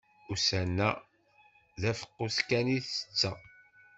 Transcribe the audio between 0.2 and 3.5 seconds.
Ussan-a d afeqqus kan i tetteɣ.